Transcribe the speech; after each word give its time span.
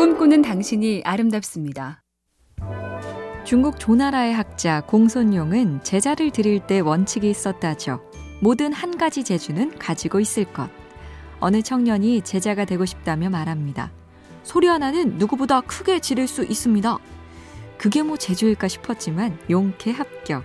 꿈꾸는 0.00 0.40
당신이 0.40 1.02
아름답습니다. 1.04 2.02
중국 3.44 3.78
조나라의 3.78 4.32
학자 4.32 4.80
공손용은 4.80 5.82
제자를 5.82 6.30
드릴 6.30 6.60
때 6.66 6.80
원칙이 6.80 7.28
있었다죠. 7.28 8.00
모든 8.40 8.72
한 8.72 8.96
가지 8.96 9.22
재주는 9.22 9.76
가지고 9.78 10.18
있을 10.18 10.46
것. 10.46 10.70
어느 11.38 11.60
청년이 11.60 12.22
제자가 12.22 12.64
되고 12.64 12.86
싶다며 12.86 13.28
말합니다. 13.28 13.92
소리 14.42 14.68
하나는 14.68 15.18
누구보다 15.18 15.60
크게 15.60 15.98
지를 15.98 16.26
수 16.26 16.44
있습니다. 16.44 16.96
그게 17.76 18.02
뭐 18.02 18.16
재주일까 18.16 18.68
싶었지만 18.68 19.38
용케 19.50 19.90
합격. 19.90 20.44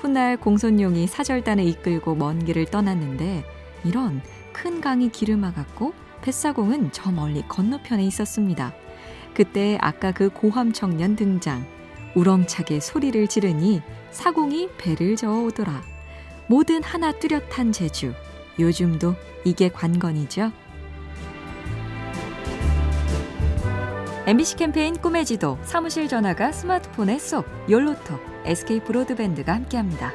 훗날 0.00 0.36
공손용이 0.36 1.06
사절단을 1.06 1.64
이끌고 1.64 2.16
먼 2.16 2.44
길을 2.44 2.64
떠났는데 2.72 3.44
이런 3.84 4.20
큰 4.52 4.80
강이 4.80 5.10
길을 5.10 5.36
막았고 5.36 5.94
뱃사공은 6.22 6.90
저 6.90 7.12
멀리 7.12 7.46
건너편에 7.46 8.02
있었습니다. 8.02 8.74
그때 9.36 9.76
아까 9.82 10.12
그 10.12 10.30
고함 10.30 10.72
청년 10.72 11.14
등장. 11.14 11.66
우렁차게 12.14 12.80
소리를 12.80 13.28
지르니 13.28 13.82
사공이 14.10 14.70
배를 14.78 15.14
저어오더라. 15.16 15.82
뭐든 16.48 16.82
하나 16.82 17.12
뚜렷한 17.12 17.72
재주. 17.72 18.14
요즘도 18.58 19.14
이게 19.44 19.68
관건이죠. 19.68 20.52
MBC 24.24 24.56
캠페인 24.56 24.96
꿈의 24.96 25.26
지도, 25.26 25.58
사무실 25.64 26.08
전화가 26.08 26.52
스마트폰에 26.52 27.18
쏙, 27.18 27.44
열로톡, 27.68 28.18
SK 28.46 28.80
브로드밴드가 28.84 29.52
함께합니다. 29.52 30.14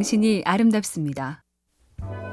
당신이 0.00 0.44
아름답습니다. 0.46 1.42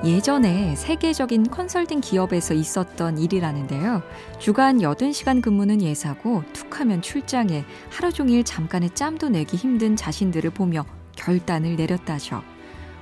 예전에 0.06 0.74
세계적인 0.78 1.50
컨설팅 1.52 2.00
기업에서 2.00 2.54
있었던 2.54 3.18
일이라는데요. 3.18 4.04
주간 4.40 4.78
80시간 4.78 5.42
근무는 5.42 5.82
예사고 5.82 6.44
툭하면 6.54 7.02
출장에 7.02 7.66
하루 7.90 8.14
종일 8.14 8.46
잠깐의 8.46 8.92
짬도 8.92 9.28
내기 9.28 9.58
힘든 9.58 9.98
자신들을 9.98 10.50
보며 10.52 10.86
결단을 11.18 11.76
내렸다죠. 11.76 12.42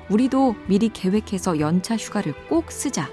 우리도 0.09 0.55
미리 0.65 0.89
계획해서 0.89 1.59
연차 1.59 1.95
휴가를 1.95 2.33
꼭 2.47 2.71
쓰자. 2.71 3.07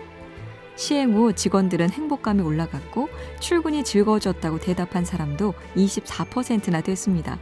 시행 0.76 1.12
후 1.12 1.34
직원들은 1.34 1.90
행복감이 1.90 2.40
올라갔고 2.40 3.10
출근이 3.40 3.84
즐거워졌다고 3.84 4.58
대답한 4.58 5.04
사람도 5.04 5.52
24%나 5.76 6.80
됐습니다. 6.80 7.38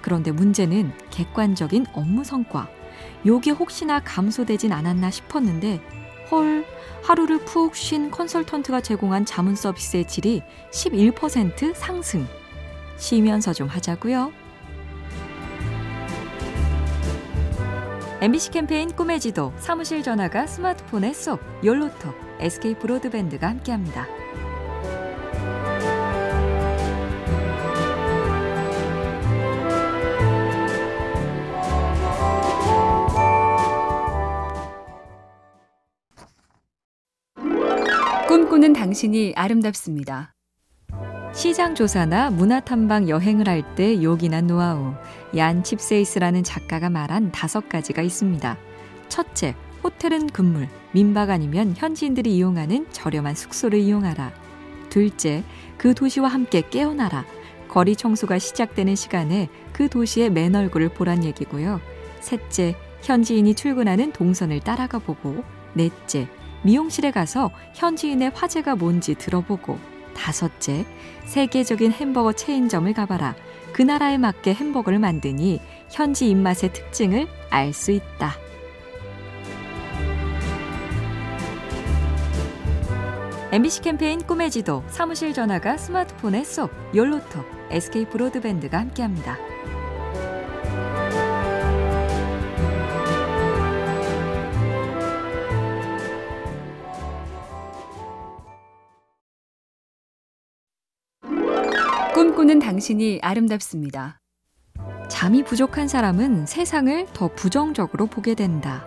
그런데 0.00 0.32
문제는 0.32 0.92
객관적인 1.10 1.84
업무 1.92 2.24
성과. 2.24 2.79
요게 3.26 3.50
혹시나 3.52 4.00
감소되진 4.00 4.72
않았나 4.72 5.10
싶었는데 5.10 5.80
헐 6.30 6.64
하루를 7.02 7.38
푹 7.44 7.74
쉰 7.74 8.10
컨설턴트가 8.10 8.80
제공한 8.80 9.24
자문 9.24 9.54
서비스의 9.54 10.06
질이 10.06 10.42
11% 10.70 11.74
상승. 11.74 12.26
쉬면서 12.96 13.52
좀 13.52 13.68
하자고요. 13.68 14.32
MBC 18.20 18.50
캠페인 18.50 18.94
꿈의 18.94 19.18
지도 19.18 19.52
사무실 19.58 20.02
전화가 20.02 20.46
스마트폰에 20.46 21.14
쏙 21.14 21.40
열로톡 21.64 22.14
SK 22.38 22.74
브로드밴드가 22.74 23.48
함께합니다. 23.48 24.06
꿈꾸는 38.60 38.74
당신이 38.74 39.32
아름답습니다. 39.36 40.34
시장 41.32 41.74
조사나 41.74 42.28
문화 42.28 42.60
탐방 42.60 43.08
여행을 43.08 43.48
할 43.48 43.74
때 43.74 44.02
요긴한 44.02 44.48
노하우. 44.48 44.92
얀 45.34 45.64
칩세이스라는 45.64 46.42
작가가 46.42 46.90
말한 46.90 47.32
다섯 47.32 47.70
가지가 47.70 48.02
있습니다. 48.02 48.58
첫째, 49.08 49.54
호텔은 49.82 50.26
금물, 50.26 50.68
민박 50.92 51.30
아니면 51.30 51.74
현지인들이 51.74 52.36
이용하는 52.36 52.86
저렴한 52.90 53.34
숙소를 53.34 53.78
이용하라. 53.78 54.30
둘째, 54.90 55.42
그 55.78 55.94
도시와 55.94 56.28
함께 56.28 56.62
깨어나라. 56.68 57.24
거리 57.66 57.96
청소가 57.96 58.38
시작되는 58.38 58.94
시간에 58.94 59.48
그 59.72 59.88
도시의 59.88 60.28
맨 60.28 60.54
얼굴을 60.54 60.90
보란 60.90 61.24
얘기고요. 61.24 61.80
셋째, 62.20 62.76
현지인이 63.00 63.54
출근하는 63.54 64.12
동선을 64.12 64.60
따라가 64.60 64.98
보고. 64.98 65.44
넷째, 65.72 66.28
미용실에 66.62 67.10
가서 67.10 67.50
현지인의 67.74 68.32
화제가 68.34 68.76
뭔지 68.76 69.14
들어보고 69.14 69.78
다섯째, 70.14 70.84
세계적인 71.24 71.92
햄버거 71.92 72.32
체인점을 72.32 72.92
가봐라. 72.92 73.34
그 73.72 73.82
나라에 73.82 74.18
맞게 74.18 74.54
햄버거를 74.54 74.98
만드니 74.98 75.60
현지 75.90 76.28
입맛의 76.28 76.72
특징을 76.72 77.28
알 77.50 77.72
수 77.72 77.92
있다. 77.92 78.34
MBC 83.52 83.82
캠페인 83.82 84.20
꿈의 84.20 84.50
지도, 84.50 84.84
사무실 84.88 85.32
전화가 85.32 85.76
스마트폰에 85.76 86.44
쏙, 86.44 86.70
열로톡, 86.94 87.44
SK 87.70 88.04
브로드밴드가 88.06 88.78
함께합니다. 88.78 89.49
꿈꾸는 102.20 102.58
당신이 102.58 103.20
아름답습니다. 103.22 104.20
잠이 105.08 105.42
부족한 105.42 105.88
사람은 105.88 106.44
세상을 106.44 107.06
더 107.14 107.28
부정적으로 107.28 108.08
보게 108.08 108.34
된다. 108.34 108.86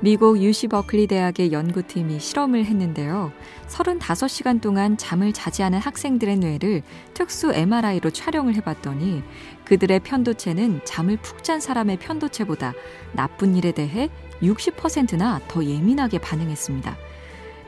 미국 0.00 0.40
유시 0.40 0.68
버클리 0.68 1.08
대학의 1.08 1.52
연구팀이 1.52 2.18
실험을 2.18 2.64
했는데요. 2.64 3.32
35시간 3.68 4.62
동안 4.62 4.96
잠을 4.96 5.34
자지 5.34 5.62
않은 5.62 5.78
학생들의 5.78 6.38
뇌를 6.38 6.82
특수 7.12 7.52
MRI로 7.52 8.08
촬영을 8.08 8.54
해봤더니 8.54 9.22
그들의 9.66 10.00
편도체는 10.00 10.86
잠을 10.86 11.18
푹 11.18 11.44
잔 11.44 11.60
사람의 11.60 11.98
편도체보다 11.98 12.72
나쁜 13.12 13.56
일에 13.56 13.72
대해 13.72 14.08
60%나 14.40 15.42
더 15.48 15.62
예민하게 15.62 16.16
반응했습니다. 16.16 16.96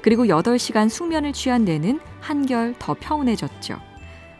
그리고 0.00 0.24
8시간 0.24 0.88
숙면을 0.88 1.34
취한 1.34 1.66
뇌는 1.66 2.00
한결 2.22 2.74
더 2.78 2.96
평온해졌죠. 2.98 3.95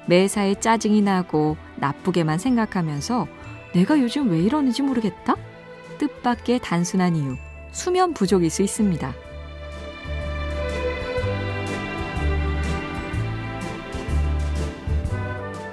매사에 0.06 0.54
짜증이 0.54 1.02
나고 1.02 1.56
나쁘게만 1.76 2.38
생각하면서 2.38 3.26
내가 3.74 4.00
요즘 4.00 4.30
왜 4.30 4.38
이러는지 4.38 4.82
모르겠다? 4.82 5.36
뜻밖의 5.98 6.60
단순한 6.60 7.16
이유, 7.16 7.36
수면 7.72 8.14
부족일 8.14 8.50
수 8.50 8.62
있습니다. 8.62 9.12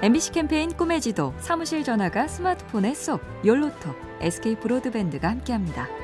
MBC 0.02 0.32
캠페인 0.32 0.70
꿈의 0.70 1.00
지도, 1.00 1.32
사무실 1.38 1.82
전화가 1.82 2.28
스마트폰에 2.28 2.92
쏙, 2.92 3.22
열로톡, 3.42 3.96
SK 4.20 4.56
브로드밴드가 4.56 5.30
함께합니다. 5.30 6.03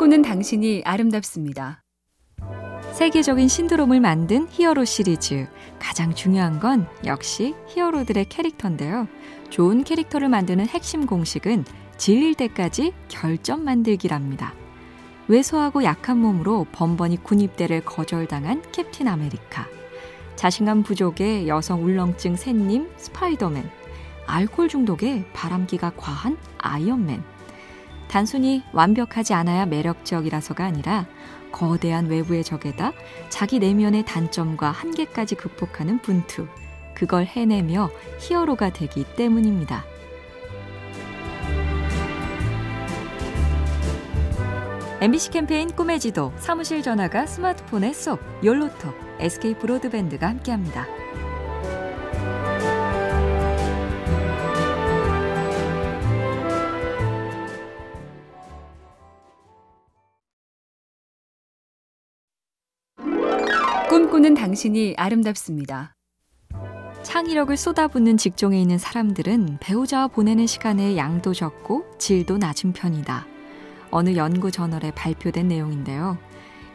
꿈꾸는 0.00 0.22
당신이 0.22 0.80
아름답습니다. 0.86 1.82
세계적인 2.94 3.48
신드롬을 3.48 4.00
만든 4.00 4.48
히어로 4.48 4.86
시리즈. 4.86 5.46
가장 5.78 6.14
중요한 6.14 6.58
건 6.58 6.86
역시 7.04 7.54
히어로들의 7.68 8.30
캐릭터인데요. 8.30 9.08
좋은 9.50 9.84
캐릭터를 9.84 10.30
만드는 10.30 10.66
핵심 10.68 11.04
공식은 11.04 11.66
질릴 11.98 12.34
때까지 12.34 12.94
결점 13.08 13.62
만들기랍니다. 13.62 14.54
왜소하고 15.28 15.84
약한 15.84 16.16
몸으로 16.16 16.66
번번이 16.72 17.22
군입대를 17.22 17.84
거절당한 17.84 18.62
캡틴 18.72 19.06
아메리카. 19.06 19.66
자신감 20.34 20.82
부족의 20.82 21.46
여성 21.46 21.84
울렁증 21.84 22.36
샌님 22.36 22.88
스파이더맨. 22.96 23.68
알코올 24.24 24.70
중독에 24.70 25.26
바람기가 25.34 25.92
과한 25.98 26.38
아이언맨. 26.56 27.39
단순히 28.10 28.64
완벽하지 28.72 29.34
않아야 29.34 29.66
매력적이라서가 29.66 30.64
아니라 30.64 31.06
거대한 31.52 32.06
외부의 32.06 32.42
적에다 32.42 32.92
자기 33.28 33.60
내면의 33.60 34.04
단점과 34.04 34.72
한계까지 34.72 35.36
극복하는 35.36 36.00
분투, 36.02 36.48
그걸 36.94 37.24
해내며 37.24 37.88
히어로가 38.18 38.70
되기 38.72 39.04
때문입니다. 39.14 39.84
엠비시 45.00 45.30
캠페인 45.30 45.70
꿈의 45.70 46.00
지도, 46.00 46.32
사무실 46.38 46.82
전화가 46.82 47.26
스마트폰에 47.26 47.92
쏙, 47.92 48.20
욜로톡, 48.44 48.92
SK 49.20 49.54
브로드밴드가 49.54 50.28
함께합니다. 50.28 50.99
꿈꾸는 63.90 64.34
당신이 64.34 64.94
아름답습니다. 64.96 65.96
창의력을 67.02 67.56
쏟아붓는 67.56 68.18
직종에 68.18 68.62
있는 68.62 68.78
사람들은 68.78 69.58
배우자와 69.60 70.06
보내는 70.06 70.46
시간의 70.46 70.96
양도 70.96 71.34
적고 71.34 71.86
질도 71.98 72.38
낮은 72.38 72.72
편이다. 72.72 73.26
어느 73.90 74.14
연구 74.14 74.52
저널에 74.52 74.92
발표된 74.92 75.48
내용인데요. 75.48 76.18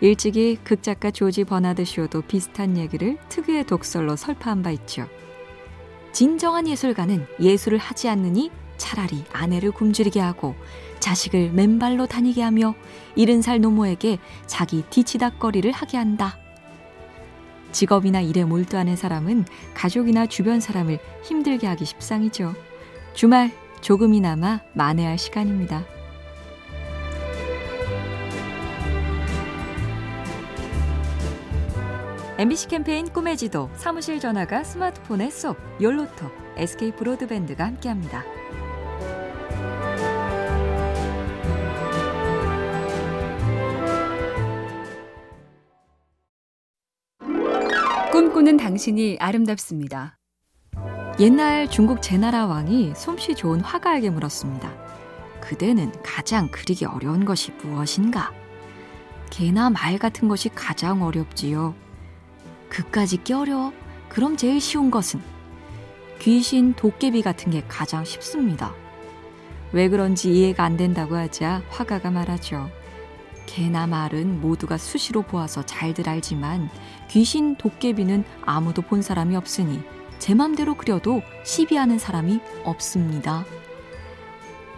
일찍이 0.02 0.58
극작가 0.66 1.10
조지 1.10 1.46
버나드 1.46 1.86
쇼도 1.86 2.24
비슷한 2.24 2.76
얘기를 2.76 3.18
특유의 3.30 3.64
독설로 3.64 4.18
설파한 4.18 4.62
바 4.62 4.72
있죠. 4.72 5.08
진정한 6.12 6.68
예술가는 6.68 7.26
예술을 7.40 7.78
하지 7.78 8.10
않느니 8.10 8.52
차라리 8.76 9.24
아내를 9.32 9.72
굶주리게 9.72 10.20
하고 10.20 10.54
자식을 11.00 11.52
맨발로 11.52 12.08
다니게 12.08 12.42
하며 12.42 12.76
이른 13.16 13.42
살 13.42 13.62
노모에게 13.62 14.18
자기 14.48 14.84
뒤치다거리를 14.90 15.72
하게 15.72 15.96
한다. 15.96 16.40
직업이나 17.76 18.22
일에 18.22 18.46
몰두하는 18.46 18.96
사람은 18.96 19.44
가족이나 19.74 20.28
주변 20.28 20.62
사람을 20.62 20.98
힘들게 21.24 21.68
하기 21.68 21.84
십상이죠. 21.84 22.54
주말 23.14 23.52
조금이나마 23.82 24.62
만회할 24.74 25.18
시간입니다. 25.18 25.84
MBC 32.38 32.70
캠페인 32.70 33.10
꿈의 33.10 33.36
지도 33.36 33.70
사무실 33.76 34.22
전화가 34.22 34.64
스마트폰에 34.64 35.30
쏙 35.30 35.58
열로톡 35.82 36.32
SK 36.56 36.94
브로드밴드가 36.94 37.66
함께합니다. 37.66 38.24
꿈꾸는 48.16 48.56
당신이 48.56 49.18
아름답습니다. 49.20 50.18
옛날 51.20 51.70
중국 51.70 52.02
제나라 52.02 52.46
왕이 52.46 52.94
솜씨 52.96 53.36
좋은 53.36 53.60
화가에게 53.60 54.10
물었습니다. 54.10 54.72
그대는 55.42 55.92
가장 56.02 56.48
그리기 56.48 56.86
어려운 56.86 57.26
것이 57.26 57.52
무엇인가? 57.62 58.32
개나 59.32 59.70
말 59.70 59.98
같은 60.00 60.30
것이 60.30 60.48
가장 60.48 61.04
어렵지요. 61.04 61.76
그까지 62.70 63.22
꽤 63.26 63.34
어려워? 63.34 63.74
그럼 64.08 64.38
제일 64.38 64.62
쉬운 64.62 64.90
것은? 64.90 65.20
귀신, 66.20 66.74
도깨비 66.74 67.22
같은 67.22 67.52
게 67.52 67.66
가장 67.68 68.06
쉽습니다. 68.06 68.74
왜 69.74 69.90
그런지 69.90 70.32
이해가 70.32 70.64
안 70.64 70.78
된다고 70.78 71.18
하자 71.18 71.64
화가가 71.68 72.12
말하죠. 72.12 72.70
개나 73.46 73.88
말은 73.88 74.42
모두가 74.42 74.78
수시로 74.78 75.22
보아서 75.22 75.64
잘들 75.66 76.10
알지만 76.10 76.70
귀신, 77.10 77.56
도깨비는 77.56 78.24
아무도 78.46 78.82
본 78.82 79.02
사람이 79.02 79.36
없으니 79.36 79.82
제 80.20 80.34
맘대로 80.34 80.76
그려도 80.76 81.22
시비하는 81.44 82.00
사람이 82.00 82.40
없습니다. 82.64 83.46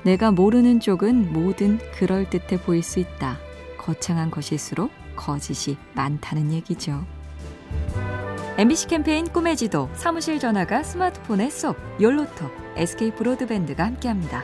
내가 0.03 0.31
모르는 0.31 0.79
쪽은 0.79 1.33
뭐든 1.33 1.79
그럴듯해 1.93 2.61
보일 2.63 2.83
수 2.83 2.99
있다. 2.99 3.37
거창한 3.77 4.31
것일수록 4.31 4.91
거짓이 5.15 5.77
많다는 5.93 6.51
얘기죠. 6.53 7.05
MBC 8.57 8.87
캠페인 8.87 9.27
꿈의 9.27 9.55
지도 9.55 9.89
사무실 9.93 10.39
전화가 10.39 10.83
스마트폰에 10.83 11.49
쏙 11.49 11.77
열로톡 12.01 12.51
SK 12.75 13.11
브로드밴드가 13.11 13.85
함께합니다. 13.85 14.43